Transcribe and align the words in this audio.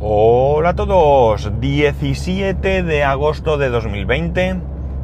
Hola 0.00 0.68
a 0.68 0.74
todos, 0.74 1.50
17 1.58 2.84
de 2.84 3.02
agosto 3.02 3.58
de 3.58 3.68
2020, 3.68 4.60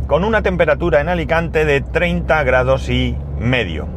con 0.07 0.23
una 0.23 0.43
temperatura 0.43 1.01
en 1.01 1.09
Alicante 1.09 1.65
de 1.65 1.81
30 1.81 2.44
grados 2.44 2.89
y 2.89 3.17
medio. 3.41 3.88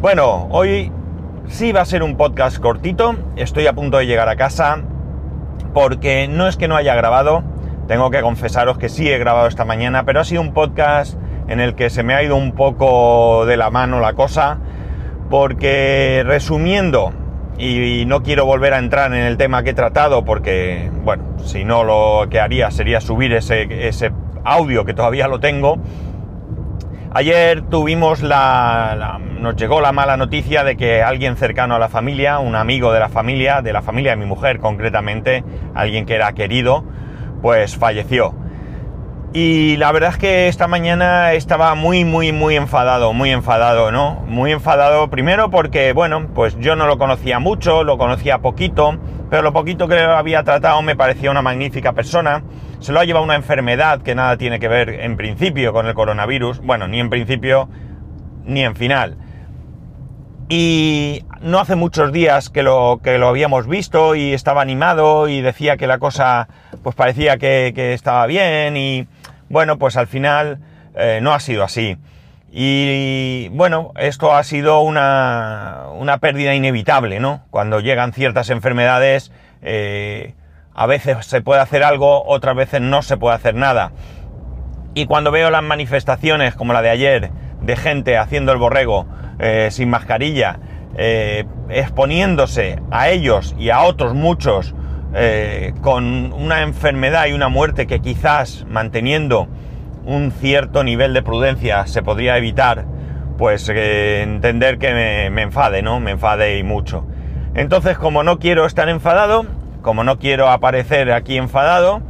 Bueno, 0.00 0.48
hoy 0.50 0.90
sí 1.46 1.70
va 1.70 1.82
a 1.82 1.84
ser 1.84 2.02
un 2.02 2.16
podcast 2.16 2.58
cortito, 2.58 3.14
estoy 3.36 3.68
a 3.68 3.74
punto 3.74 3.98
de 3.98 4.06
llegar 4.06 4.28
a 4.28 4.34
casa, 4.34 4.80
porque 5.72 6.26
no 6.26 6.48
es 6.48 6.56
que 6.56 6.66
no 6.66 6.74
haya 6.74 6.96
grabado, 6.96 7.44
tengo 7.86 8.10
que 8.10 8.20
confesaros 8.20 8.78
que 8.78 8.88
sí 8.88 9.08
he 9.08 9.18
grabado 9.18 9.46
esta 9.46 9.64
mañana, 9.64 10.02
pero 10.04 10.18
ha 10.18 10.24
sido 10.24 10.42
un 10.42 10.52
podcast 10.52 11.16
en 11.46 11.60
el 11.60 11.76
que 11.76 11.88
se 11.88 12.02
me 12.02 12.14
ha 12.14 12.24
ido 12.24 12.34
un 12.34 12.50
poco 12.50 13.46
de 13.46 13.56
la 13.56 13.70
mano 13.70 14.00
la 14.00 14.14
cosa, 14.14 14.58
porque 15.30 16.24
resumiendo, 16.26 17.12
y 17.58 18.04
no 18.06 18.22
quiero 18.22 18.44
volver 18.44 18.74
a 18.74 18.78
entrar 18.78 19.12
en 19.12 19.22
el 19.22 19.36
tema 19.36 19.62
que 19.62 19.70
he 19.70 19.74
tratado 19.74 20.24
porque, 20.24 20.90
bueno, 21.04 21.24
si 21.44 21.64
no 21.64 21.84
lo 21.84 22.28
que 22.28 22.40
haría 22.40 22.70
sería 22.70 23.00
subir 23.00 23.32
ese, 23.32 23.88
ese 23.88 24.12
audio 24.44 24.84
que 24.84 24.94
todavía 24.94 25.28
lo 25.28 25.40
tengo. 25.40 25.78
Ayer 27.12 27.62
tuvimos 27.62 28.22
la, 28.22 29.18
nos 29.40 29.56
llegó 29.56 29.80
la 29.80 29.92
mala 29.92 30.18
noticia 30.18 30.64
de 30.64 30.76
que 30.76 31.02
alguien 31.02 31.36
cercano 31.36 31.76
a 31.76 31.78
la 31.78 31.88
familia, 31.88 32.38
un 32.40 32.54
amigo 32.54 32.92
de 32.92 33.00
la 33.00 33.08
familia, 33.08 33.62
de 33.62 33.72
la 33.72 33.80
familia 33.80 34.10
de 34.10 34.16
mi 34.18 34.26
mujer 34.26 34.58
concretamente, 34.58 35.42
alguien 35.74 36.04
que 36.04 36.14
era 36.14 36.32
querido, 36.32 36.84
pues 37.40 37.76
falleció. 37.76 38.34
Y 39.38 39.76
la 39.76 39.92
verdad 39.92 40.12
es 40.12 40.16
que 40.16 40.48
esta 40.48 40.66
mañana 40.66 41.34
estaba 41.34 41.74
muy, 41.74 42.06
muy, 42.06 42.32
muy 42.32 42.56
enfadado, 42.56 43.12
muy 43.12 43.32
enfadado, 43.32 43.92
¿no? 43.92 44.24
Muy 44.26 44.50
enfadado 44.50 45.10
primero 45.10 45.50
porque, 45.50 45.92
bueno, 45.92 46.28
pues 46.34 46.58
yo 46.58 46.74
no 46.74 46.86
lo 46.86 46.96
conocía 46.96 47.38
mucho, 47.38 47.84
lo 47.84 47.98
conocía 47.98 48.38
poquito, 48.38 48.98
pero 49.28 49.42
lo 49.42 49.52
poquito 49.52 49.88
que 49.88 49.96
lo 49.96 50.16
había 50.16 50.42
tratado 50.42 50.80
me 50.80 50.96
parecía 50.96 51.30
una 51.30 51.42
magnífica 51.42 51.92
persona. 51.92 52.44
Se 52.80 52.94
lo 52.94 53.00
ha 53.00 53.04
llevado 53.04 53.26
una 53.26 53.34
enfermedad 53.34 54.00
que 54.00 54.14
nada 54.14 54.38
tiene 54.38 54.58
que 54.58 54.68
ver 54.68 54.88
en 54.88 55.18
principio 55.18 55.74
con 55.74 55.84
el 55.84 55.92
coronavirus, 55.92 56.60
bueno, 56.62 56.88
ni 56.88 56.98
en 56.98 57.10
principio 57.10 57.68
ni 58.46 58.64
en 58.64 58.74
final. 58.74 59.18
Y 60.48 61.26
no 61.42 61.58
hace 61.58 61.76
muchos 61.76 62.10
días 62.10 62.48
que 62.48 62.62
lo, 62.62 63.00
que 63.04 63.18
lo 63.18 63.28
habíamos 63.28 63.66
visto 63.66 64.14
y 64.14 64.32
estaba 64.32 64.62
animado 64.62 65.28
y 65.28 65.42
decía 65.42 65.76
que 65.76 65.86
la 65.86 65.98
cosa 65.98 66.48
pues 66.82 66.96
parecía 66.96 67.36
que, 67.36 67.72
que 67.74 67.92
estaba 67.92 68.26
bien 68.26 68.78
y 68.78 69.06
bueno, 69.48 69.78
pues 69.78 69.96
al 69.96 70.06
final 70.06 70.58
eh, 70.94 71.20
no 71.22 71.32
ha 71.32 71.40
sido 71.40 71.62
así. 71.62 71.98
Y 72.50 73.48
bueno, 73.50 73.92
esto 73.96 74.34
ha 74.34 74.42
sido 74.44 74.80
una, 74.80 75.86
una 75.94 76.18
pérdida 76.18 76.54
inevitable, 76.54 77.20
¿no? 77.20 77.42
Cuando 77.50 77.80
llegan 77.80 78.12
ciertas 78.12 78.50
enfermedades, 78.50 79.32
eh, 79.62 80.34
a 80.74 80.86
veces 80.86 81.26
se 81.26 81.42
puede 81.42 81.60
hacer 81.60 81.82
algo, 81.82 82.24
otras 82.26 82.56
veces 82.56 82.80
no 82.80 83.02
se 83.02 83.16
puede 83.16 83.36
hacer 83.36 83.54
nada. 83.54 83.92
Y 84.94 85.06
cuando 85.06 85.30
veo 85.30 85.50
las 85.50 85.62
manifestaciones 85.62 86.54
como 86.54 86.72
la 86.72 86.82
de 86.82 86.90
ayer, 86.90 87.30
de 87.60 87.76
gente 87.76 88.16
haciendo 88.16 88.52
el 88.52 88.58
borrego 88.58 89.06
eh, 89.38 89.68
sin 89.70 89.90
mascarilla, 89.90 90.58
exponiéndose 91.68 92.80
a 92.90 93.10
ellos 93.10 93.54
y 93.58 93.68
a 93.68 93.82
otros 93.82 94.14
muchos 94.14 94.74
eh, 95.14 95.72
con 95.82 96.32
una 96.32 96.62
enfermedad 96.62 97.26
y 97.26 97.32
una 97.32 97.48
muerte 97.48 97.86
que 97.86 98.00
quizás 98.00 98.66
manteniendo 98.68 99.48
un 100.04 100.30
cierto 100.32 100.84
nivel 100.84 101.14
de 101.14 101.22
prudencia 101.22 101.86
se 101.86 102.02
podría 102.02 102.36
evitar, 102.36 102.84
pues 103.38 103.68
eh, 103.68 104.22
entender 104.22 104.78
que 104.78 104.92
me, 104.92 105.30
me, 105.30 105.42
enfade, 105.42 105.82
¿no? 105.82 106.00
Me 106.00 106.12
enfade 106.12 106.58
y 106.58 106.62
mucho. 106.62 107.06
Entonces, 107.54 107.98
como 107.98 108.22
no 108.22 108.38
quiero 108.38 108.66
estar 108.66 108.88
enfadado, 108.88 109.46
como 109.82 110.04
no 110.04 110.18
quiero 110.18 110.48
aparecer 110.48 111.12
aquí 111.12 111.36
enfadado, 111.36 112.02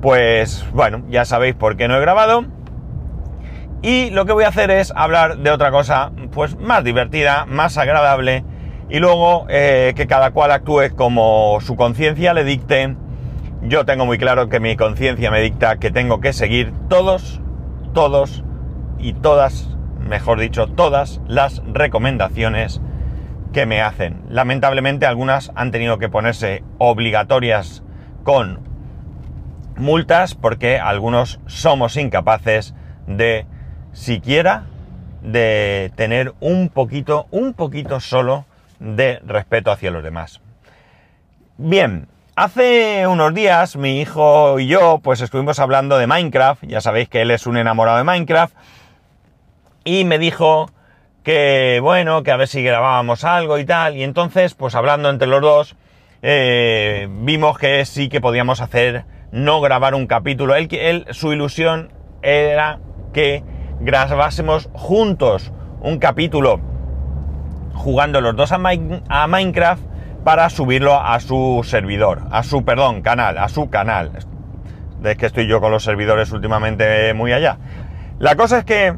pues 0.00 0.66
bueno, 0.72 1.02
ya 1.08 1.24
sabéis 1.24 1.54
por 1.54 1.76
qué 1.76 1.88
no 1.88 1.96
he 1.96 2.00
grabado. 2.00 2.44
Y 3.82 4.10
lo 4.10 4.26
que 4.26 4.32
voy 4.32 4.44
a 4.44 4.48
hacer 4.48 4.70
es 4.70 4.92
hablar 4.94 5.38
de 5.38 5.50
otra 5.50 5.70
cosa, 5.70 6.12
pues 6.32 6.56
más 6.58 6.84
divertida, 6.84 7.46
más 7.46 7.78
agradable 7.78 8.44
y 8.92 8.98
luego 8.98 9.46
eh, 9.48 9.94
que 9.96 10.06
cada 10.06 10.32
cual 10.32 10.50
actúe 10.50 10.94
como 10.94 11.58
su 11.62 11.76
conciencia 11.76 12.34
le 12.34 12.44
dicte. 12.44 12.94
Yo 13.62 13.86
tengo 13.86 14.04
muy 14.04 14.18
claro 14.18 14.50
que 14.50 14.60
mi 14.60 14.76
conciencia 14.76 15.30
me 15.30 15.40
dicta 15.40 15.78
que 15.78 15.90
tengo 15.90 16.20
que 16.20 16.34
seguir 16.34 16.74
todos, 16.90 17.40
todos 17.94 18.44
y 18.98 19.14
todas, 19.14 19.70
mejor 19.98 20.38
dicho, 20.38 20.66
todas 20.66 21.22
las 21.26 21.62
recomendaciones 21.72 22.82
que 23.54 23.64
me 23.64 23.80
hacen. 23.80 24.24
Lamentablemente 24.28 25.06
algunas 25.06 25.52
han 25.54 25.70
tenido 25.70 25.96
que 25.96 26.10
ponerse 26.10 26.62
obligatorias 26.76 27.82
con 28.24 28.60
multas 29.74 30.34
porque 30.34 30.78
algunos 30.78 31.40
somos 31.46 31.96
incapaces 31.96 32.74
de 33.06 33.46
siquiera 33.92 34.66
de 35.22 35.92
tener 35.96 36.34
un 36.40 36.68
poquito, 36.68 37.26
un 37.30 37.54
poquito 37.54 37.98
solo 37.98 38.44
de 38.82 39.20
respeto 39.24 39.70
hacia 39.70 39.90
los 39.90 40.02
demás. 40.02 40.40
Bien, 41.56 42.08
hace 42.34 43.06
unos 43.06 43.32
días 43.32 43.76
mi 43.76 44.00
hijo 44.00 44.58
y 44.58 44.66
yo 44.66 45.00
pues 45.02 45.20
estuvimos 45.20 45.60
hablando 45.60 45.98
de 45.98 46.06
Minecraft, 46.06 46.64
ya 46.66 46.80
sabéis 46.80 47.08
que 47.08 47.22
él 47.22 47.30
es 47.30 47.46
un 47.46 47.56
enamorado 47.56 47.98
de 47.98 48.04
Minecraft, 48.04 48.54
y 49.84 50.04
me 50.04 50.18
dijo 50.18 50.70
que 51.22 51.78
bueno, 51.80 52.24
que 52.24 52.32
a 52.32 52.36
ver 52.36 52.48
si 52.48 52.62
grabábamos 52.62 53.22
algo 53.24 53.58
y 53.58 53.64
tal, 53.64 53.96
y 53.96 54.02
entonces 54.02 54.54
pues 54.54 54.74
hablando 54.74 55.10
entre 55.10 55.28
los 55.28 55.40
dos, 55.40 55.76
eh, 56.22 57.08
vimos 57.08 57.58
que 57.58 57.84
sí 57.84 58.08
que 58.08 58.20
podíamos 58.20 58.60
hacer, 58.60 59.04
no 59.30 59.60
grabar 59.60 59.94
un 59.94 60.08
capítulo, 60.08 60.56
él, 60.56 60.68
él, 60.72 61.06
su 61.10 61.32
ilusión 61.32 61.92
era 62.22 62.80
que 63.12 63.44
grabásemos 63.80 64.68
juntos 64.72 65.52
un 65.80 65.98
capítulo 65.98 66.71
jugando 67.74 68.20
los 68.20 68.36
dos 68.36 68.52
a, 68.52 68.58
Minecraft 68.58 69.82
para 70.24 70.48
subirlo 70.50 71.00
a 71.00 71.18
su 71.20 71.62
servidor, 71.64 72.22
a 72.30 72.42
su, 72.42 72.64
perdón, 72.64 73.02
canal, 73.02 73.38
a 73.38 73.48
su 73.48 73.70
canal. 73.70 74.12
Es 75.04 75.16
que 75.16 75.26
estoy 75.26 75.48
yo 75.48 75.60
con 75.60 75.72
los 75.72 75.82
servidores 75.82 76.30
últimamente 76.30 77.12
muy 77.14 77.32
allá. 77.32 77.58
La 78.18 78.36
cosa 78.36 78.58
es 78.58 78.64
que, 78.64 78.94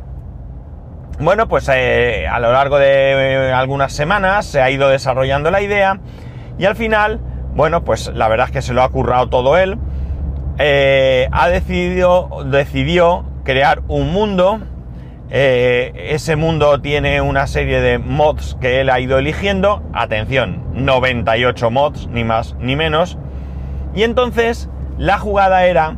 bueno, 1.19 1.49
pues 1.49 1.69
eh, 1.73 2.27
a 2.31 2.39
lo 2.41 2.53
largo 2.53 2.79
de 2.79 3.53
algunas 3.55 3.93
semanas 3.93 4.45
se 4.45 4.61
ha 4.61 4.71
ido 4.71 4.89
desarrollando 4.89 5.51
la 5.51 5.63
idea 5.63 5.99
y 6.59 6.67
al 6.67 6.77
final, 6.77 7.21
bueno, 7.55 7.85
pues 7.85 8.13
la 8.15 8.29
verdad 8.29 8.47
es 8.47 8.53
que 8.53 8.63
se 8.63 8.75
lo 8.75 8.83
ha 8.83 8.89
currado 8.91 9.29
todo 9.29 9.57
él. 9.57 9.79
Eh, 10.59 11.29
ha 11.33 11.49
decidido, 11.49 12.45
decidió 12.47 13.25
crear 13.43 13.83
un 13.89 14.13
mundo 14.13 14.61
eh, 15.31 16.11
ese 16.11 16.37
mundo 16.37 16.81
tiene 16.81 17.21
una 17.21 17.47
serie 17.47 17.81
de 17.81 17.99
mods 17.99 18.57
que 18.61 18.81
él 18.81 18.91
ha 18.91 19.01
ido 19.01 19.19
eligiendo. 19.19 19.83
Atención, 19.93 20.63
98 20.75 21.71
mods, 21.71 22.09
ni 22.09 22.25
más 22.25 22.55
ni 22.61 22.77
menos. 22.77 23.19
Y 23.95 24.03
entonces 24.03 24.69
la 24.99 25.19
jugada 25.19 25.67
era 25.67 25.97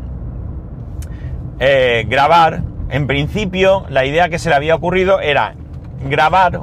eh, 1.59 2.05
grabar. 2.09 2.63
En 2.89 3.07
principio, 3.07 3.85
la 3.89 4.05
idea 4.05 4.29
que 4.29 4.39
se 4.39 4.49
le 4.49 4.55
había 4.55 4.77
ocurrido 4.77 5.21
era 5.21 5.55
grabar 6.09 6.63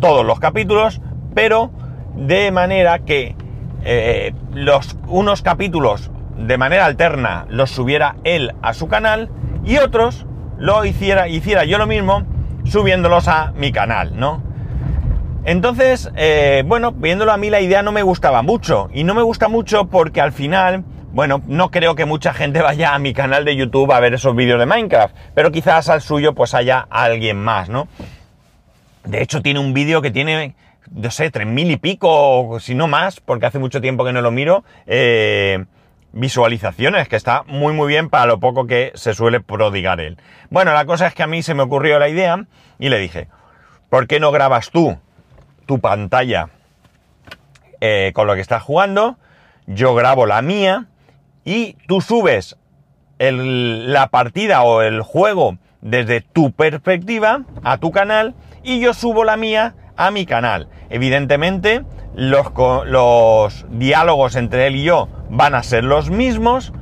todos 0.00 0.24
los 0.24 0.40
capítulos, 0.40 1.00
pero 1.34 1.70
de 2.14 2.50
manera 2.50 3.00
que 3.00 3.36
eh, 3.84 4.32
los, 4.54 4.96
unos 5.06 5.42
capítulos 5.42 6.10
de 6.38 6.56
manera 6.56 6.86
alterna 6.86 7.46
los 7.48 7.70
subiera 7.70 8.16
él 8.24 8.54
a 8.62 8.72
su 8.72 8.88
canal 8.88 9.28
y 9.64 9.76
otros 9.76 10.26
lo 10.58 10.84
hiciera, 10.84 11.28
hiciera 11.28 11.64
yo 11.64 11.78
lo 11.78 11.86
mismo 11.86 12.24
subiéndolos 12.64 13.28
a 13.28 13.52
mi 13.52 13.72
canal, 13.72 14.18
¿no? 14.18 14.42
Entonces, 15.44 16.10
eh, 16.16 16.62
bueno, 16.66 16.92
viéndolo 16.92 17.32
a 17.32 17.38
mí 17.38 17.48
la 17.48 17.60
idea 17.60 17.82
no 17.82 17.92
me 17.92 18.02
gustaba 18.02 18.42
mucho. 18.42 18.90
Y 18.92 19.04
no 19.04 19.14
me 19.14 19.22
gusta 19.22 19.48
mucho 19.48 19.86
porque 19.86 20.20
al 20.20 20.32
final, 20.32 20.84
bueno, 21.12 21.40
no 21.46 21.70
creo 21.70 21.94
que 21.94 22.04
mucha 22.04 22.34
gente 22.34 22.60
vaya 22.62 22.94
a 22.94 22.98
mi 22.98 23.14
canal 23.14 23.44
de 23.44 23.56
YouTube 23.56 23.90
a 23.92 24.00
ver 24.00 24.12
esos 24.14 24.36
vídeos 24.36 24.58
de 24.58 24.66
Minecraft. 24.66 25.14
Pero 25.34 25.50
quizás 25.50 25.88
al 25.88 26.02
suyo 26.02 26.34
pues 26.34 26.52
haya 26.52 26.86
alguien 26.90 27.38
más, 27.42 27.70
¿no? 27.70 27.88
De 29.04 29.22
hecho, 29.22 29.40
tiene 29.40 29.60
un 29.60 29.72
vídeo 29.72 30.02
que 30.02 30.10
tiene, 30.10 30.54
no 30.90 31.10
sé, 31.10 31.30
tres 31.30 31.46
mil 31.46 31.70
y 31.70 31.78
pico, 31.78 32.58
si 32.60 32.74
no 32.74 32.86
más, 32.86 33.20
porque 33.20 33.46
hace 33.46 33.58
mucho 33.58 33.80
tiempo 33.80 34.04
que 34.04 34.12
no 34.12 34.20
lo 34.20 34.30
miro. 34.30 34.64
Eh, 34.86 35.64
visualizaciones, 36.12 37.08
que 37.08 37.16
está 37.16 37.42
muy 37.46 37.72
muy 37.72 37.88
bien 37.88 38.08
para 38.08 38.26
lo 38.26 38.40
poco 38.40 38.66
que 38.66 38.92
se 38.94 39.14
suele 39.14 39.40
prodigar 39.40 40.00
él. 40.00 40.18
Bueno, 40.50 40.72
la 40.72 40.84
cosa 40.86 41.06
es 41.06 41.14
que 41.14 41.22
a 41.22 41.26
mí 41.26 41.42
se 41.42 41.54
me 41.54 41.62
ocurrió 41.62 41.98
la 41.98 42.08
idea 42.08 42.46
y 42.78 42.88
le 42.88 42.98
dije, 42.98 43.28
¿por 43.88 44.06
qué 44.06 44.20
no 44.20 44.30
grabas 44.32 44.70
tú 44.70 44.98
tu 45.66 45.80
pantalla 45.80 46.48
eh, 47.80 48.12
con 48.14 48.26
lo 48.26 48.34
que 48.34 48.40
estás 48.40 48.62
jugando? 48.62 49.18
Yo 49.66 49.94
grabo 49.94 50.26
la 50.26 50.40
mía 50.40 50.86
y 51.44 51.74
tú 51.86 52.00
subes 52.00 52.56
la 53.18 54.08
partida 54.08 54.62
o 54.62 54.82
el 54.82 55.02
juego 55.02 55.58
desde 55.80 56.20
tu 56.20 56.52
perspectiva 56.52 57.42
a 57.64 57.78
tu 57.78 57.90
canal 57.90 58.34
y 58.62 58.80
yo 58.80 58.94
subo 58.94 59.24
la 59.24 59.36
mía 59.36 59.74
a 59.96 60.10
mi 60.10 60.24
canal. 60.24 60.68
Evidentemente, 60.88 61.84
los, 62.14 62.46
los 62.86 63.66
diálogos 63.70 64.36
entre 64.36 64.68
él 64.68 64.76
y 64.76 64.84
yo 64.84 65.08
van 65.30 65.54
a 65.54 65.62
ser 65.62 65.84
los 65.84 66.10
mismos, 66.10 66.72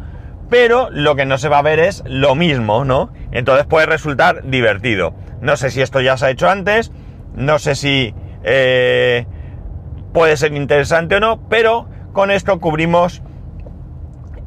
pero 0.48 0.88
lo 0.90 1.16
que 1.16 1.26
no 1.26 1.38
se 1.38 1.48
va 1.48 1.58
a 1.58 1.62
ver 1.62 1.80
es 1.80 2.02
lo 2.06 2.34
mismo, 2.34 2.84
¿no? 2.84 3.12
Entonces 3.32 3.66
puede 3.66 3.86
resultar 3.86 4.48
divertido. 4.48 5.14
No 5.40 5.56
sé 5.56 5.70
si 5.70 5.82
esto 5.82 6.00
ya 6.00 6.16
se 6.16 6.26
ha 6.26 6.30
hecho 6.30 6.48
antes, 6.48 6.92
no 7.34 7.58
sé 7.58 7.74
si 7.74 8.14
eh, 8.44 9.26
puede 10.12 10.36
ser 10.36 10.54
interesante 10.54 11.16
o 11.16 11.20
no, 11.20 11.48
pero 11.48 11.88
con 12.12 12.30
esto 12.30 12.58
cubrimos 12.60 13.22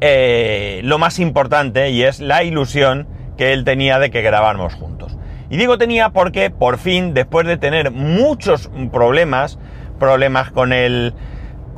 eh, 0.00 0.80
lo 0.82 0.98
más 0.98 1.18
importante 1.18 1.90
y 1.90 2.02
es 2.02 2.20
la 2.20 2.42
ilusión 2.42 3.06
que 3.36 3.52
él 3.52 3.64
tenía 3.64 3.98
de 3.98 4.10
que 4.10 4.22
grabáramos 4.22 4.74
juntos. 4.74 5.16
Y 5.50 5.56
digo 5.56 5.78
tenía 5.78 6.10
porque 6.10 6.50
por 6.50 6.78
fin, 6.78 7.12
después 7.12 7.46
de 7.46 7.56
tener 7.56 7.90
muchos 7.90 8.70
problemas, 8.92 9.58
problemas 9.98 10.50
con 10.50 10.72
el, 10.72 11.14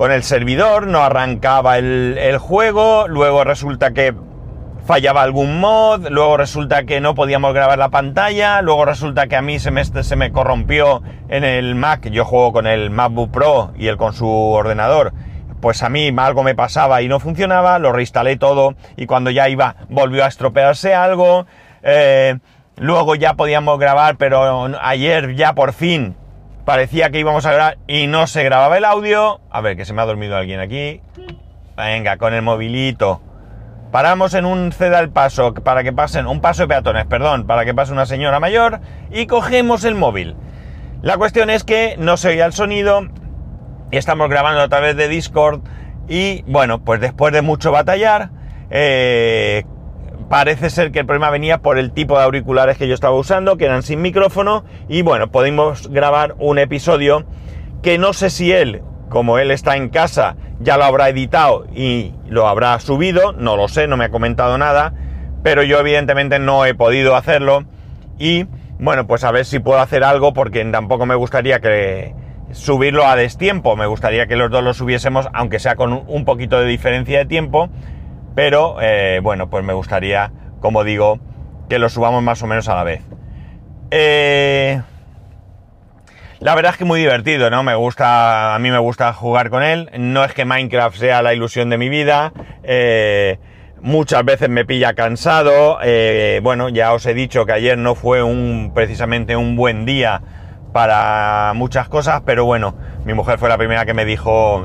con 0.02 0.10
el 0.10 0.24
servidor, 0.24 0.88
no 0.88 1.04
arrancaba 1.04 1.78
el, 1.78 2.36
juego, 2.38 3.06
luego 3.06 3.44
resulta 3.44 3.92
que 3.92 4.12
fallaba 4.84 5.22
algún 5.22 5.60
mod, 5.60 6.08
luego 6.08 6.36
resulta 6.36 6.82
que 6.82 7.00
no 7.00 7.14
podíamos 7.14 7.54
grabar 7.54 7.78
la 7.78 7.90
pantalla, 7.90 8.62
luego 8.62 8.84
resulta 8.84 9.28
que 9.28 9.36
a 9.36 9.42
mí 9.42 9.60
se 9.60 9.70
me, 9.70 9.84
se 9.84 10.16
me 10.16 10.32
corrompió 10.32 11.04
en 11.28 11.44
el 11.44 11.76
Mac, 11.76 12.08
yo 12.08 12.24
juego 12.24 12.52
con 12.52 12.66
el 12.66 12.90
MacBook 12.90 13.30
Pro 13.30 13.74
y 13.76 13.86
él 13.86 13.96
con 13.96 14.12
su 14.12 14.26
ordenador, 14.28 15.12
pues 15.60 15.84
a 15.84 15.88
mí 15.88 16.12
algo 16.18 16.42
me 16.42 16.56
pasaba 16.56 17.00
y 17.00 17.06
no 17.06 17.20
funcionaba, 17.20 17.78
lo 17.78 17.92
reinstalé 17.92 18.36
todo 18.36 18.74
y 18.96 19.06
cuando 19.06 19.30
ya 19.30 19.48
iba 19.48 19.76
volvió 19.88 20.24
a 20.24 20.26
estropearse 20.26 20.96
algo, 20.96 21.46
eh, 21.84 22.38
luego 22.76 23.14
ya 23.14 23.34
podíamos 23.34 23.78
grabar, 23.78 24.16
pero 24.16 24.68
ayer 24.80 25.36
ya 25.36 25.52
por 25.52 25.72
fin 25.72 26.16
parecía 26.64 27.10
que 27.10 27.18
íbamos 27.18 27.46
a 27.46 27.52
grabar 27.52 27.78
y 27.86 28.06
no 28.06 28.26
se 28.26 28.44
grababa 28.44 28.78
el 28.78 28.84
audio, 28.84 29.40
a 29.50 29.60
ver 29.60 29.76
que 29.76 29.84
se 29.84 29.92
me 29.92 30.02
ha 30.02 30.06
dormido 30.06 30.36
alguien 30.36 30.60
aquí, 30.60 31.00
venga, 31.76 32.16
con 32.16 32.34
el 32.34 32.42
movilito. 32.42 33.20
Paramos 33.90 34.34
en 34.34 34.46
un 34.46 34.72
ceda 34.72 34.98
al 34.98 35.10
paso 35.10 35.52
para 35.52 35.82
que 35.82 35.92
pasen, 35.92 36.26
un 36.26 36.40
paso 36.40 36.62
de 36.62 36.68
peatones, 36.68 37.06
perdón, 37.06 37.46
para 37.46 37.64
que 37.64 37.74
pase 37.74 37.92
una 37.92 38.06
señora 38.06 38.40
mayor 38.40 38.80
y 39.10 39.26
cogemos 39.26 39.84
el 39.84 39.94
móvil. 39.94 40.36
La 41.02 41.16
cuestión 41.16 41.50
es 41.50 41.64
que 41.64 41.96
no 41.98 42.16
se 42.16 42.28
oía 42.28 42.46
el 42.46 42.52
sonido, 42.52 43.02
y 43.90 43.98
estamos 43.98 44.30
grabando 44.30 44.62
a 44.62 44.68
través 44.68 44.96
de 44.96 45.06
Discord 45.08 45.60
y 46.08 46.42
bueno, 46.46 46.82
pues 46.82 47.00
después 47.00 47.32
de 47.32 47.42
mucho 47.42 47.70
batallar, 47.70 48.30
eh, 48.70 49.64
parece 50.32 50.70
ser 50.70 50.92
que 50.92 51.00
el 51.00 51.04
problema 51.04 51.28
venía 51.28 51.58
por 51.58 51.76
el 51.76 51.92
tipo 51.92 52.16
de 52.16 52.24
auriculares 52.24 52.78
que 52.78 52.88
yo 52.88 52.94
estaba 52.94 53.14
usando, 53.14 53.58
que 53.58 53.66
eran 53.66 53.82
sin 53.82 54.00
micrófono 54.00 54.64
y 54.88 55.02
bueno, 55.02 55.30
pudimos 55.30 55.90
grabar 55.90 56.36
un 56.38 56.58
episodio 56.58 57.26
que 57.82 57.98
no 57.98 58.14
sé 58.14 58.30
si 58.30 58.50
él, 58.50 58.80
como 59.10 59.38
él 59.38 59.50
está 59.50 59.76
en 59.76 59.90
casa, 59.90 60.36
ya 60.58 60.78
lo 60.78 60.84
habrá 60.84 61.10
editado 61.10 61.66
y 61.74 62.14
lo 62.26 62.48
habrá 62.48 62.80
subido, 62.80 63.34
no 63.34 63.58
lo 63.58 63.68
sé, 63.68 63.86
no 63.88 63.98
me 63.98 64.06
ha 64.06 64.08
comentado 64.08 64.56
nada, 64.56 64.94
pero 65.42 65.64
yo 65.64 65.78
evidentemente 65.78 66.38
no 66.38 66.64
he 66.64 66.74
podido 66.74 67.14
hacerlo 67.14 67.64
y 68.18 68.46
bueno, 68.78 69.06
pues 69.06 69.24
a 69.24 69.32
ver 69.32 69.44
si 69.44 69.58
puedo 69.58 69.80
hacer 69.80 70.02
algo 70.02 70.32
porque 70.32 70.64
tampoco 70.64 71.04
me 71.04 71.14
gustaría 71.14 71.60
que 71.60 72.14
subirlo 72.52 73.06
a 73.06 73.16
destiempo, 73.16 73.76
me 73.76 73.84
gustaría 73.84 74.26
que 74.26 74.36
los 74.36 74.50
dos 74.50 74.64
lo 74.64 74.72
subiésemos, 74.72 75.28
aunque 75.34 75.58
sea 75.58 75.76
con 75.76 75.92
un 75.92 76.24
poquito 76.24 76.58
de 76.58 76.68
diferencia 76.68 77.18
de 77.18 77.26
tiempo, 77.26 77.68
pero 78.34 78.76
eh, 78.80 79.20
bueno, 79.22 79.48
pues 79.50 79.64
me 79.64 79.72
gustaría, 79.72 80.32
como 80.60 80.84
digo, 80.84 81.18
que 81.68 81.78
lo 81.78 81.88
subamos 81.88 82.22
más 82.22 82.42
o 82.42 82.46
menos 82.46 82.68
a 82.68 82.74
la 82.74 82.84
vez. 82.84 83.02
Eh, 83.90 84.80
la 86.42 86.56
verdad 86.56 86.72
es 86.72 86.78
que 86.78 86.84
muy 86.84 86.98
divertido, 86.98 87.50
¿no? 87.50 87.62
Me 87.62 87.76
gusta, 87.76 88.56
a 88.56 88.58
mí 88.58 88.70
me 88.70 88.78
gusta 88.78 89.12
jugar 89.12 89.48
con 89.48 89.62
él. 89.62 89.90
No 89.96 90.24
es 90.24 90.34
que 90.34 90.44
Minecraft 90.44 90.96
sea 90.96 91.22
la 91.22 91.34
ilusión 91.34 91.70
de 91.70 91.78
mi 91.78 91.88
vida. 91.88 92.32
Eh, 92.64 93.38
muchas 93.80 94.24
veces 94.24 94.48
me 94.48 94.64
pilla 94.64 94.94
cansado. 94.94 95.78
Eh, 95.84 96.40
bueno, 96.42 96.68
ya 96.68 96.94
os 96.94 97.06
he 97.06 97.14
dicho 97.14 97.46
que 97.46 97.52
ayer 97.52 97.78
no 97.78 97.94
fue 97.94 98.24
un, 98.24 98.72
precisamente 98.74 99.36
un 99.36 99.54
buen 99.54 99.84
día 99.84 100.20
para 100.72 101.52
muchas 101.54 101.88
cosas, 101.88 102.22
pero 102.24 102.44
bueno, 102.44 102.74
mi 103.04 103.14
mujer 103.14 103.38
fue 103.38 103.48
la 103.48 103.58
primera 103.58 103.86
que 103.86 103.94
me 103.94 104.04
dijo, 104.04 104.64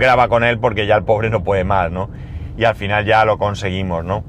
graba 0.00 0.28
con 0.28 0.42
él 0.42 0.58
porque 0.58 0.86
ya 0.86 0.96
el 0.96 1.04
pobre 1.04 1.30
no 1.30 1.44
puede 1.44 1.62
más, 1.62 1.92
¿no? 1.92 2.10
Y 2.56 2.64
al 2.64 2.74
final 2.74 3.04
ya 3.04 3.24
lo 3.24 3.38
conseguimos, 3.38 4.04
¿no? 4.04 4.24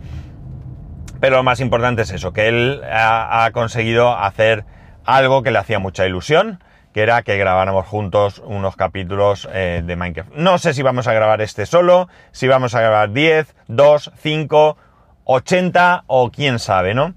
Pero 1.20 1.38
lo 1.38 1.44
más 1.44 1.60
importante 1.60 2.04
es 2.04 2.12
eso, 2.12 2.34
que 2.34 2.48
él 2.48 2.82
ha, 2.92 3.50
conseguido 3.54 4.16
hacer 4.16 4.66
algo 5.06 5.44
que 5.44 5.52
le 5.52 5.60
hacía 5.60 5.80
mucha 5.80 6.06
ilusión, 6.06 6.64
que 6.94 7.02
era 7.02 7.22
que 7.22 7.38
grabáramos 7.38 7.86
juntos 7.88 8.42
unos 8.46 8.76
capítulos 8.76 9.48
eh, 9.54 9.82
de 9.86 9.96
Minecraft. 9.96 10.32
No 10.36 10.58
sé 10.58 10.74
si 10.74 10.82
vamos 10.82 11.08
a 11.08 11.14
grabar 11.14 11.42
este 11.42 11.66
solo, 11.66 12.10
si 12.32 12.48
vamos 12.48 12.76
a 12.76 12.82
grabar 12.82 13.12
10, 13.12 13.56
2, 13.68 14.12
5, 14.18 14.78
80 15.26 16.04
o 16.08 16.32
quién 16.32 16.60
sabe, 16.60 16.94
¿no? 16.94 17.14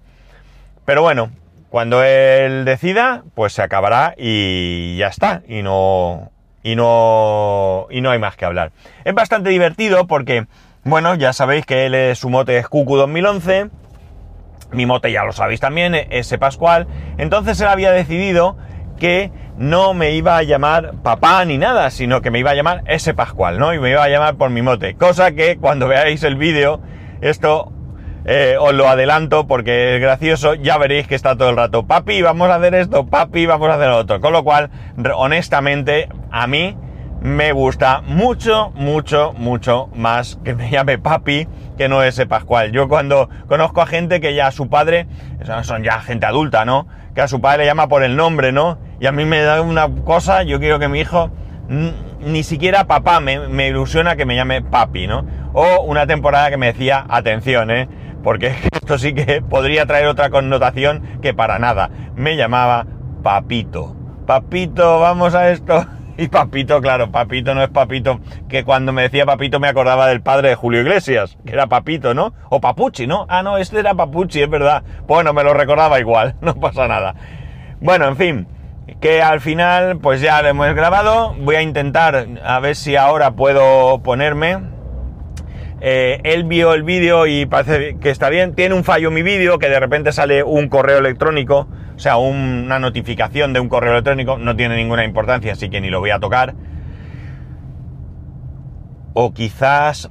Pero 0.84 1.00
bueno, 1.02 1.30
cuando 1.70 2.04
él 2.04 2.64
decida, 2.64 3.24
pues 3.34 3.54
se 3.54 3.62
acabará 3.62 4.14
y 4.18 4.96
ya 4.98 5.08
está, 5.08 5.42
y 5.48 5.62
no 5.62 6.30
y 6.64 6.74
no 6.74 7.86
y 7.90 8.00
no 8.00 8.10
hay 8.10 8.18
más 8.18 8.34
que 8.34 8.44
hablar. 8.44 8.72
Es 9.04 9.14
bastante 9.14 9.50
divertido 9.50 10.08
porque 10.08 10.46
bueno, 10.82 11.14
ya 11.14 11.32
sabéis 11.32 11.64
que 11.64 11.86
él 11.86 11.94
es 11.94 12.18
su 12.18 12.28
mote 12.28 12.58
es 12.58 12.66
QQ 12.66 12.88
2011 12.88 13.70
mi 14.74 14.86
mote 14.86 15.12
ya 15.12 15.24
lo 15.24 15.32
sabéis 15.32 15.60
también, 15.60 15.94
ese 15.94 16.38
Pascual. 16.38 16.86
Entonces 17.16 17.60
él 17.60 17.68
había 17.68 17.92
decidido 17.92 18.56
que 18.98 19.30
no 19.56 19.94
me 19.94 20.12
iba 20.12 20.36
a 20.36 20.42
llamar 20.42 20.94
papá 21.02 21.44
ni 21.44 21.58
nada, 21.58 21.90
sino 21.90 22.20
que 22.20 22.30
me 22.30 22.40
iba 22.40 22.50
a 22.50 22.54
llamar 22.54 22.82
ese 22.86 23.14
Pascual, 23.14 23.58
¿no? 23.58 23.72
Y 23.72 23.78
me 23.78 23.90
iba 23.90 24.02
a 24.02 24.08
llamar 24.08 24.36
por 24.36 24.50
mi 24.50 24.62
mote. 24.62 24.94
Cosa 24.94 25.32
que 25.32 25.56
cuando 25.58 25.88
veáis 25.88 26.22
el 26.24 26.36
vídeo, 26.36 26.80
esto 27.20 27.72
eh, 28.24 28.56
os 28.58 28.72
lo 28.74 28.88
adelanto 28.88 29.46
porque 29.46 29.96
es 29.96 30.00
gracioso, 30.00 30.54
ya 30.54 30.78
veréis 30.78 31.06
que 31.06 31.14
está 31.14 31.36
todo 31.36 31.50
el 31.50 31.56
rato, 31.56 31.86
papi, 31.86 32.22
vamos 32.22 32.48
a 32.50 32.56
hacer 32.56 32.74
esto, 32.74 33.06
papi, 33.06 33.46
vamos 33.46 33.68
a 33.68 33.74
hacer 33.74 33.88
otro. 33.88 34.20
Con 34.20 34.32
lo 34.32 34.44
cual, 34.44 34.70
honestamente, 35.14 36.08
a 36.30 36.46
mí 36.46 36.76
me 37.20 37.52
gusta 37.52 38.02
mucho, 38.02 38.70
mucho, 38.74 39.32
mucho 39.36 39.88
más 39.94 40.38
que 40.44 40.54
me 40.54 40.70
llame 40.70 40.98
papi 40.98 41.48
que 41.78 41.88
no 41.88 42.02
ese 42.02 42.26
Pascual. 42.26 42.70
Yo 42.72 42.88
cuando 42.88 43.30
conozco 43.48 43.80
a 43.80 43.86
gente 43.86 44.20
que 44.20 44.34
ya 44.34 44.48
a 44.48 44.52
su 44.52 44.68
padre, 44.68 45.06
son 45.62 45.82
ya 45.82 46.00
gente 46.00 46.26
adulta, 46.26 46.64
¿no? 46.64 46.86
Que 47.14 47.22
a 47.22 47.28
su 47.28 47.40
padre 47.40 47.60
le 47.60 47.66
llama 47.66 47.88
por 47.88 48.02
el 48.02 48.16
nombre, 48.16 48.52
¿no? 48.52 48.78
Y 49.00 49.06
a 49.06 49.12
mí 49.12 49.24
me 49.24 49.40
da 49.40 49.62
una 49.62 49.88
cosa, 50.04 50.42
yo 50.42 50.58
quiero 50.60 50.78
que 50.78 50.88
mi 50.88 51.00
hijo 51.00 51.30
ni 52.20 52.42
siquiera 52.42 52.84
papá 52.84 53.20
me, 53.20 53.68
ilusiona 53.68 54.16
que 54.16 54.26
me 54.26 54.36
llame 54.36 54.62
papi, 54.62 55.06
¿no? 55.06 55.24
O 55.52 55.82
una 55.82 56.06
temporada 56.06 56.50
que 56.50 56.56
me 56.56 56.66
decía, 56.66 57.06
atención, 57.08 57.70
¿eh? 57.70 57.88
Porque 58.24 58.48
esto 58.72 58.98
sí 58.98 59.14
que 59.14 59.42
podría 59.42 59.86
traer 59.86 60.06
otra 60.06 60.30
connotación 60.30 61.20
que 61.22 61.34
para 61.34 61.60
nada. 61.60 61.90
Me 62.16 62.36
llamaba 62.36 62.86
papito. 63.22 63.94
Papito, 64.26 64.98
vamos 64.98 65.34
a 65.34 65.50
esto. 65.50 65.86
Y 66.16 66.28
Papito, 66.28 66.80
claro, 66.80 67.10
Papito 67.10 67.56
no 67.56 67.62
es 67.64 67.70
Papito, 67.70 68.20
que 68.48 68.62
cuando 68.62 68.92
me 68.92 69.02
decía 69.02 69.26
Papito 69.26 69.58
me 69.58 69.66
acordaba 69.66 70.06
del 70.06 70.20
padre 70.20 70.50
de 70.50 70.54
Julio 70.54 70.80
Iglesias, 70.80 71.36
que 71.44 71.52
era 71.52 71.66
Papito, 71.66 72.14
¿no? 72.14 72.32
O 72.50 72.60
Papuchi, 72.60 73.08
¿no? 73.08 73.26
Ah, 73.28 73.42
no, 73.42 73.58
este 73.58 73.80
era 73.80 73.94
Papuchi, 73.94 74.40
es 74.40 74.48
verdad. 74.48 74.84
Bueno, 75.08 75.32
me 75.32 75.42
lo 75.42 75.54
recordaba 75.54 75.98
igual, 75.98 76.36
no 76.40 76.54
pasa 76.54 76.86
nada. 76.86 77.16
Bueno, 77.80 78.06
en 78.06 78.16
fin, 78.16 78.46
que 79.00 79.22
al 79.22 79.40
final 79.40 79.98
pues 79.98 80.20
ya 80.20 80.40
lo 80.40 80.48
hemos 80.48 80.72
grabado. 80.74 81.34
Voy 81.34 81.56
a 81.56 81.62
intentar 81.62 82.28
a 82.44 82.60
ver 82.60 82.76
si 82.76 82.94
ahora 82.94 83.32
puedo 83.32 84.00
ponerme. 84.04 84.73
Eh, 85.86 86.20
él 86.24 86.44
vio 86.44 86.72
el 86.72 86.82
vídeo 86.82 87.26
y 87.26 87.44
parece 87.44 87.96
que 88.00 88.10
está 88.10 88.30
bien. 88.30 88.54
Tiene 88.54 88.74
un 88.74 88.84
fallo 88.84 89.10
mi 89.10 89.22
vídeo, 89.22 89.58
que 89.58 89.68
de 89.68 89.78
repente 89.78 90.12
sale 90.12 90.42
un 90.42 90.68
correo 90.68 90.98
electrónico 90.98 91.68
o 91.96 91.98
sea, 91.98 92.16
una 92.16 92.78
notificación 92.78 93.52
de 93.52 93.60
un 93.60 93.68
correo 93.68 93.92
electrónico 93.92 94.36
no 94.36 94.56
tiene 94.56 94.76
ninguna 94.76 95.04
importancia, 95.04 95.52
así 95.52 95.70
que 95.70 95.80
ni 95.80 95.90
lo 95.90 96.00
voy 96.00 96.10
a 96.10 96.18
tocar. 96.18 96.54
O 99.12 99.32
quizás 99.32 100.10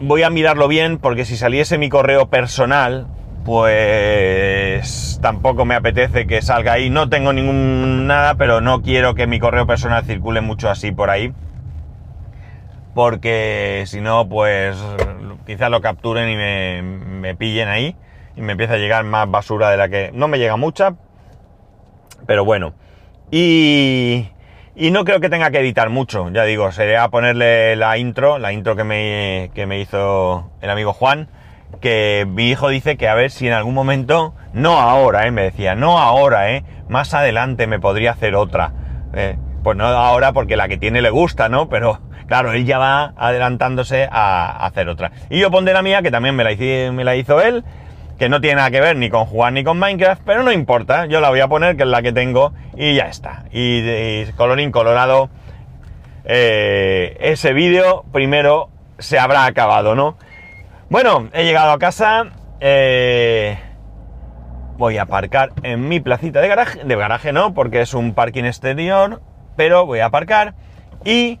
voy 0.00 0.22
a 0.22 0.30
mirarlo 0.30 0.68
bien 0.68 0.98
porque 0.98 1.24
si 1.24 1.36
saliese 1.36 1.78
mi 1.78 1.88
correo 1.88 2.30
personal, 2.30 3.08
pues 3.44 5.18
tampoco 5.20 5.64
me 5.64 5.74
apetece 5.74 6.28
que 6.28 6.42
salga 6.42 6.74
ahí. 6.74 6.90
No 6.90 7.08
tengo 7.08 7.32
ningún 7.32 8.06
nada, 8.06 8.36
pero 8.36 8.60
no 8.60 8.82
quiero 8.82 9.16
que 9.16 9.26
mi 9.26 9.40
correo 9.40 9.66
personal 9.66 10.04
circule 10.04 10.40
mucho 10.40 10.70
así 10.70 10.92
por 10.92 11.10
ahí. 11.10 11.32
Porque 12.94 13.84
si 13.86 14.00
no, 14.00 14.28
pues 14.28 14.76
quizás 15.46 15.70
lo 15.70 15.80
capturen 15.80 16.28
y 16.28 16.36
me, 16.36 16.82
me 16.82 17.34
pillen 17.34 17.68
ahí 17.68 17.96
y 18.36 18.42
me 18.42 18.52
empieza 18.52 18.74
a 18.74 18.78
llegar 18.78 19.04
más 19.04 19.30
basura 19.30 19.70
de 19.70 19.76
la 19.76 19.88
que... 19.88 20.10
No 20.12 20.28
me 20.28 20.38
llega 20.38 20.56
mucha, 20.56 20.94
pero 22.26 22.44
bueno. 22.44 22.74
Y, 23.30 24.28
y 24.74 24.90
no 24.90 25.04
creo 25.04 25.20
que 25.20 25.28
tenga 25.28 25.50
que 25.50 25.60
editar 25.60 25.88
mucho, 25.88 26.30
ya 26.30 26.44
digo, 26.44 26.72
sería 26.72 27.08
ponerle 27.08 27.76
la 27.76 27.96
intro, 27.98 28.38
la 28.38 28.52
intro 28.52 28.74
que 28.74 28.84
me, 28.84 29.50
que 29.54 29.66
me 29.66 29.78
hizo 29.78 30.50
el 30.60 30.70
amigo 30.70 30.92
Juan, 30.92 31.28
que 31.80 32.26
mi 32.28 32.48
hijo 32.48 32.68
dice 32.68 32.96
que 32.96 33.08
a 33.08 33.14
ver 33.14 33.30
si 33.30 33.46
en 33.46 33.52
algún 33.52 33.74
momento, 33.74 34.34
no 34.52 34.80
ahora, 34.80 35.26
¿eh? 35.26 35.30
me 35.30 35.42
decía, 35.42 35.76
no 35.76 35.98
ahora, 35.98 36.52
¿eh? 36.52 36.64
más 36.88 37.14
adelante 37.14 37.66
me 37.68 37.78
podría 37.78 38.12
hacer 38.12 38.34
otra. 38.34 38.72
Eh, 39.14 39.36
pues 39.62 39.76
no 39.76 39.84
ahora 39.86 40.32
porque 40.32 40.56
la 40.56 40.68
que 40.68 40.78
tiene 40.78 41.02
le 41.02 41.10
gusta, 41.10 41.48
¿no? 41.48 41.68
Pero 41.68 42.00
Claro, 42.30 42.52
él 42.52 42.64
ya 42.64 42.78
va 42.78 43.12
adelantándose 43.16 44.08
a, 44.08 44.64
hacer 44.64 44.88
otra. 44.88 45.10
Y 45.30 45.40
yo 45.40 45.50
pondré 45.50 45.74
la 45.74 45.82
mía, 45.82 46.00
que 46.00 46.12
también 46.12 46.36
me 46.36 46.44
la, 46.44 47.16
hizo 47.16 47.40
él, 47.40 47.64
que 48.20 48.28
no 48.28 48.40
tiene 48.40 48.54
nada 48.54 48.70
que 48.70 48.80
ver 48.80 48.94
ni 48.94 49.10
con 49.10 49.24
jugar 49.24 49.52
ni 49.52 49.64
con 49.64 49.80
Minecraft, 49.80 50.22
pero 50.24 50.44
no 50.44 50.52
importa, 50.52 51.06
yo 51.06 51.20
la 51.20 51.30
voy 51.30 51.40
a 51.40 51.48
poner, 51.48 51.76
que 51.76 51.82
es 51.82 51.88
la 51.88 52.02
que 52.02 52.12
tengo, 52.12 52.52
y 52.76 52.94
ya 52.94 53.08
está. 53.08 53.46
Y, 53.50 54.26
colorín 54.36 54.70
colorado, 54.70 55.28
eh, 56.24 57.16
ese 57.18 57.52
vídeo 57.52 58.04
primero 58.12 58.68
se 59.00 59.18
habrá 59.18 59.44
acabado, 59.46 59.96
¿no? 59.96 60.16
Bueno, 60.88 61.30
he 61.32 61.42
llegado 61.42 61.72
a 61.72 61.80
casa, 61.80 62.26
eh, 62.60 63.58
voy 64.78 64.98
a 64.98 65.02
aparcar 65.02 65.50
en 65.64 65.88
mi 65.88 65.98
placita 65.98 66.40
de 66.40 66.46
garaje, 66.46 66.84
de 66.84 66.94
garaje 66.94 67.32
no, 67.32 67.54
porque 67.54 67.80
es 67.80 67.92
un 67.92 68.14
parking 68.14 68.44
exterior, 68.44 69.20
pero 69.56 69.84
voy 69.84 69.98
a 69.98 70.06
aparcar 70.06 70.54
y 71.04 71.40